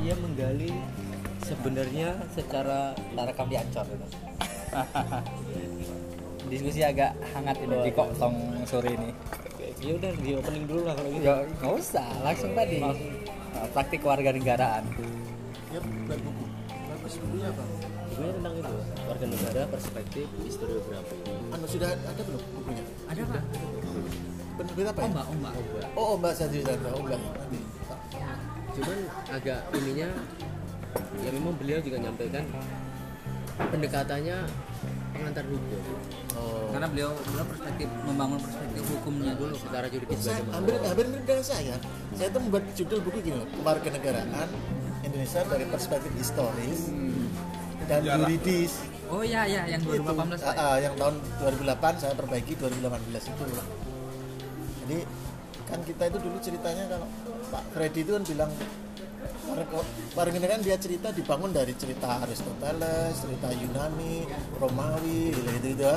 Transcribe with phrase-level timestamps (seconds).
[0.00, 0.72] dia menggali
[1.44, 4.06] sebenarnya secara tarakam di gitu.
[6.46, 9.10] Diskusi agak hangat ini di kok tong sore ini.
[9.84, 11.26] Ya udah di opening dulu lah kalau gitu.
[11.28, 12.80] Ya nggak usah, langsung tadi.
[12.80, 12.96] Nah,
[13.76, 14.84] Praktik warga negaraan.
[15.72, 16.44] Ya, buat buku.
[16.70, 17.64] Bagus bukunya apa?
[18.08, 21.16] Sebenarnya tentang itu warga negara perspektif historiografi.
[21.52, 22.84] Anu sudah ada belum bukunya?
[23.12, 23.42] Ada pak?
[24.56, 25.12] Penerbit apa Oh ya?
[25.12, 25.52] mbak, oh mbak.
[25.92, 26.90] Oh, oh Mbak Sadri Sandra.
[26.96, 27.04] Oh.
[28.76, 28.98] Cuman
[29.32, 30.08] agak ininya
[31.20, 32.44] ya memang beliau juga nyampaikan
[33.56, 34.36] pendekatannya
[35.12, 35.80] pengantar hukum
[36.36, 36.68] Oh.
[36.68, 39.56] Karena beliau beliau perspektif membangun perspektif hukumnya dulu.
[39.56, 41.76] Secara juridis Saya, hampir hampir mirip dengan saya.
[42.12, 44.48] Saya tuh membuat judul buku gini Warga Negaraan
[45.00, 46.92] Indonesia dari perspektif historis
[47.88, 48.84] dan yuridis.
[49.08, 53.44] Oh iya iya yang 2018 Itu, ah, ah, yang tahun 2008 saya perbaiki 2018 itu.
[54.86, 55.02] Jadi
[55.66, 57.10] kan kita itu dulu ceritanya kalau
[57.50, 58.50] Pak Freddy itu kan bilang
[60.36, 64.26] negaraan dia cerita dibangun dari cerita Aristoteles, cerita Yunani,
[64.62, 65.92] Romawi, gitu gitu, gitu.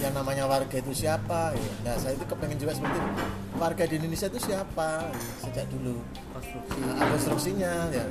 [0.00, 1.52] Yang namanya warga itu siapa?
[1.52, 1.72] Ya.
[1.84, 3.12] Nah saya itu kepengen juga seperti itu.
[3.60, 6.02] warga di Indonesia itu siapa sejak dulu
[6.34, 8.04] konstruksi Nah, konstruksinya ya.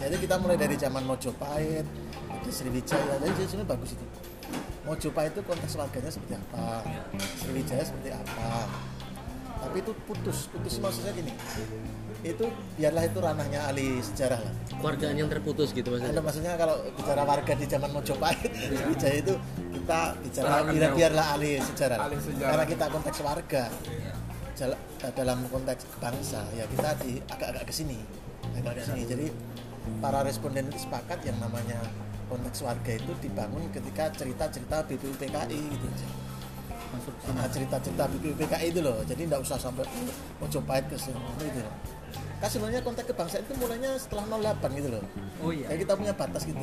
[0.00, 1.84] Jadi kita mulai dari zaman Mojopahit,
[2.30, 4.06] ada Sriwijaya, jadi sebenarnya bagus itu.
[4.86, 6.84] Mojopahit itu konteks warganya seperti apa,
[7.42, 8.68] Sriwijaya seperti apa.
[9.64, 11.32] Tapi itu putus, putus maksudnya gini.
[12.24, 14.54] Itu biarlah itu ranahnya ahli sejarah lah.
[14.80, 19.34] keluargaan yang terputus gitu Anda maksudnya maksudnya kalau bicara warga di zaman Mojopahit, Sriwijaya itu
[19.72, 21.98] kita bicara Serahkan biar, biarlah ahli sejarah.
[22.04, 22.48] Ahli sejarah.
[22.52, 23.64] Karena kita konteks warga.
[24.54, 24.80] Jala-
[25.12, 27.98] dalam konteks bangsa ya kita di agak-agak ke sini.
[28.56, 29.02] Agak ke sini.
[29.04, 29.26] Jadi
[30.00, 31.76] para responden itu sepakat yang namanya
[32.28, 35.86] konteks warga itu dibangun ketika cerita-cerita BPUPKI gitu
[36.96, 37.10] aja.
[37.30, 38.98] Nah, cerita-cerita BPUPKI itu loh.
[39.02, 39.84] Jadi nggak usah sampai
[40.38, 41.60] Mojopahit ke sini gitu.
[42.36, 45.04] Kan sebenarnya konteks kebangsaan itu mulainya setelah 08 gitu loh.
[45.38, 45.66] Oh iya.
[45.66, 46.60] Kayak kita punya batas gitu.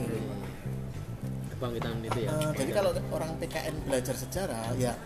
[1.52, 4.98] kebangkitan itu ya Nah, jadi kalau orang PKN belajar sejarah ya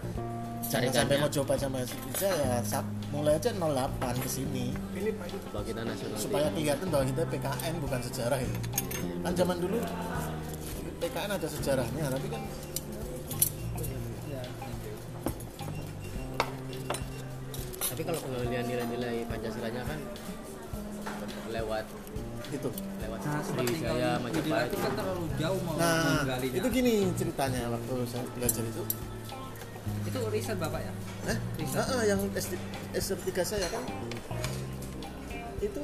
[0.66, 4.72] jangan sampai mau coba sama Indonesia ya sa- mulai aja 08 ke sini
[5.46, 8.56] kebangkitan nasional supaya kelihatan bahwa kita PKN bukan sejarah itu.
[9.20, 9.78] Kan zaman dulu
[10.98, 12.42] PKN ada sejarahnya tapi kan
[17.96, 20.00] tapi kalau penggalian nilai-nilai pancasilanya kan
[21.48, 21.88] lewat
[22.46, 22.68] gitu.
[23.00, 26.60] lewat Nah, Sriwijaya Majapahit itu kan terlalu jauh mau Nah, menggalinya.
[26.60, 28.84] itu gini ceritanya waktu saya belajar itu.
[30.04, 30.92] Itu riset bapak ya?
[31.26, 31.80] Eh, Riset.
[31.80, 32.60] ah, ah, yang SD,
[32.92, 33.80] S3 saya kan
[35.58, 35.80] itu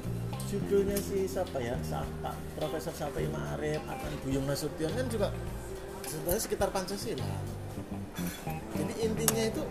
[0.52, 1.80] judulnya si siapa ya?
[1.82, 5.32] Sa- Pak Profesor Sapai Ma'arif, Akan Buyung Nasution kan juga
[6.04, 7.24] sebenarnya sekitar Pancasila.
[8.76, 9.64] Jadi intinya itu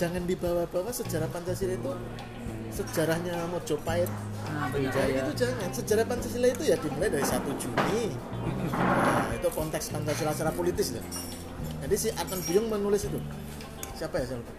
[0.00, 1.92] jangan dibawa-bawa sejarah Pancasila itu
[2.72, 4.08] sejarahnya Mojopahit
[4.50, 4.66] Nah.
[4.72, 8.12] Jadi itu jangan sejarah Pancasila itu ya dimulai dari 1 Juni.
[8.72, 11.04] Nah, itu konteks Pancasila secara politis loh.
[11.86, 13.20] Jadi si Adnan Buyung menulis itu.
[13.94, 14.52] Siapa ya saya lupa.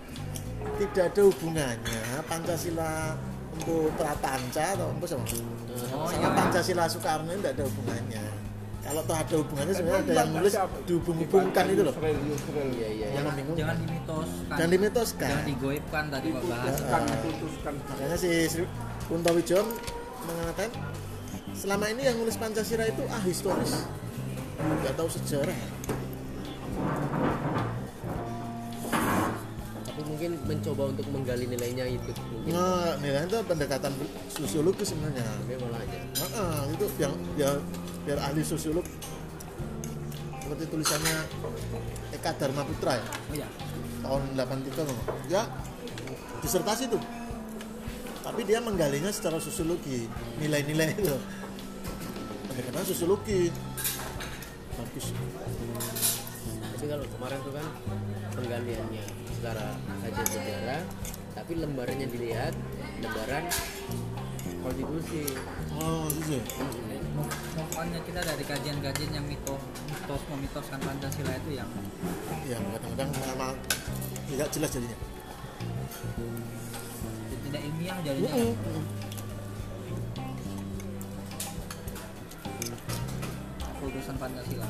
[0.77, 3.17] Tidak ada hubungannya Pancasila
[3.57, 5.25] untuk Prapanca atau apa sama.
[5.91, 6.29] Oh, sama iya.
[6.33, 8.23] Pancasila Soekarno tidak ada hubungannya.
[8.81, 10.53] Kalau tuh ada hubungannya sebenarnya ada yang nulis
[10.89, 11.95] dihubung-hubungkan itu loh.
[12.01, 13.61] Iya iya Yang membingungkan.
[13.61, 14.57] Jangan dimitoskan.
[14.57, 15.29] Jangan dimitoskan.
[15.29, 16.75] Jangan digoibkan tadi Pak bahas.
[17.61, 18.65] Makanya si Sri
[19.05, 19.63] Kunto Wijoyo
[20.21, 20.69] mengatakan
[21.53, 23.85] selama ini yang nulis Pancasila itu ah historis,
[24.57, 25.57] nggak tahu sejarah.
[30.21, 33.89] Mungkin mencoba untuk menggali nilainya itu mungkin Nah, nilai itu pendekatan
[34.29, 35.25] sosiologis sebenarnya.
[35.25, 37.57] tapi malah aja Heeh, itu yang biar
[38.05, 38.85] biar ahli sosiolog
[40.37, 41.17] seperti tulisannya
[42.13, 43.47] Eka Dharma Putra ya, Oh ya.
[44.05, 44.97] tahun 83 loh.
[45.25, 45.41] Ya
[46.45, 47.01] disertasi tuh.
[48.21, 50.05] Tapi dia menggalinya secara sosiologi,
[50.37, 51.17] nilai-nilai itu.
[52.45, 53.49] Pendekatan sosiologi.
[54.77, 55.17] Bagus.
[56.61, 57.65] tapi kalau kemarin tuh kan
[58.37, 59.03] penggaliannya
[59.41, 59.73] secara
[60.05, 60.81] kajian sejarah
[61.33, 62.53] tapi lembarannya dilihat
[63.01, 63.49] lembaran
[64.61, 65.33] konstitusi
[65.73, 66.37] Oh, gitu.
[66.37, 66.43] ya?
[67.17, 67.33] Move-
[67.73, 69.57] on-nya kita dari kajian-kajian yang mitos,
[69.89, 71.65] mitos memitoskan Pancasila itu yang
[72.45, 73.47] Ya, kadang-kadang sama
[74.29, 74.97] tidak jelas jadinya.
[77.41, 78.33] tidak ilmiah jadinya.
[78.37, 78.83] Mm-mm.
[83.57, 84.67] Keputusan Pancasila.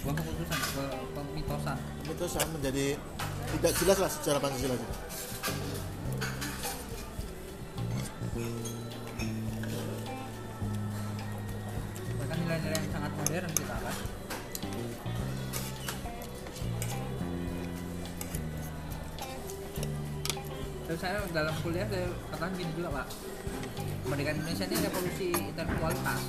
[0.00, 0.84] Bukan keputusan, ke
[1.14, 1.76] pemitosan.
[2.26, 2.86] Sama menjadi
[3.58, 4.76] tidak jelas lah secara Pancasila.
[12.20, 13.96] Bahkan nilai-nilai yang sangat modern kita kan.
[20.90, 23.06] Terus saya dalam kuliah saya katakan gini juga pak
[24.02, 26.20] Kemerdekaan Indonesia ini revolusi intelektualitas.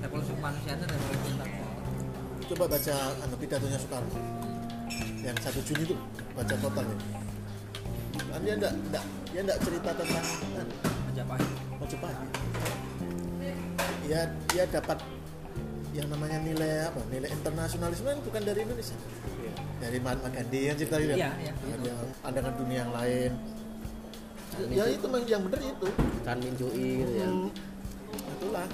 [0.00, 1.74] Revolusi kemanusiaan itu revolusi intelektual
[2.44, 4.43] coba baca anu pidatonya Soekarno
[5.24, 5.96] yang satu Juni itu
[6.36, 6.96] baca totalnya
[8.34, 10.66] kan dia enggak, enggak dia enggak cerita tentang kan,
[11.06, 11.50] Majapahit.
[11.78, 12.30] Majapahit.
[14.10, 14.98] Ya dia dapat
[15.94, 18.98] yang namanya nilai apa nilai internasionalisme kan bukan dari Indonesia.
[19.78, 21.14] Dari Mahatma Gandhi yang cerita gitu.
[21.14, 21.52] Iya, iya.
[21.54, 21.92] ada
[22.26, 23.32] pandangan dunia yang lain.
[24.74, 25.88] Ya itu memang yang benar itu.
[26.26, 27.28] Chan Min Chui gitu ya.
[27.30, 27.50] Hmm,
[28.34, 28.66] itulah.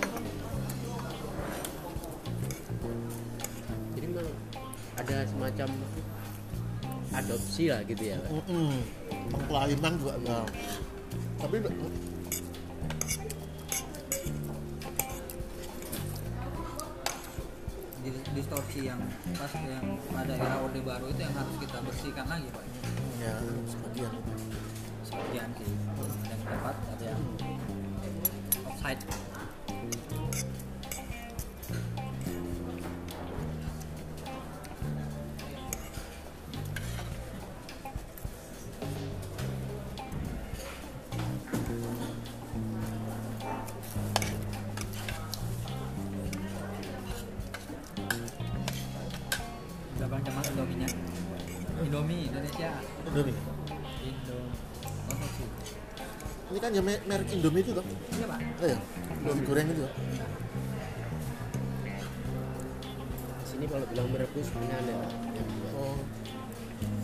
[3.92, 4.28] Jadi memang
[4.96, 5.68] ada semacam
[7.10, 8.30] adopsi lah gitu ya Pak.
[8.30, 8.70] Mm-mm.
[9.50, 10.46] kelainan juga enggak
[11.40, 11.56] tapi
[18.00, 19.00] Di- distorsi yang
[19.36, 22.64] pas yang pada era orde baru itu yang harus kita bersihkan lagi pak
[23.20, 23.34] ya
[23.68, 24.12] sebagian
[25.04, 27.22] sebagian sih ada yang dapat ada yang
[28.64, 29.02] offside
[51.80, 52.70] Indomie Indonesia.
[53.02, 53.36] Indomie
[54.02, 54.38] Indo.
[55.06, 55.44] Konsumsi.
[56.50, 58.38] ini kan ya me- merek Indomie itu toh Iya pak.
[58.58, 58.78] oh ya
[59.16, 59.84] Indomie goreng itu
[63.44, 64.94] sini kalau bilang merebus punya ada
[65.30, 65.98] yang oh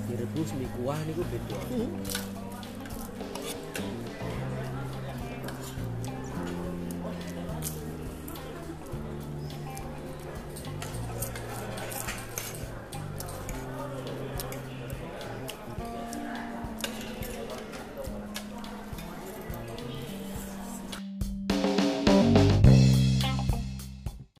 [0.07, 1.91] direbus mie kuah ini gue beda Hmm.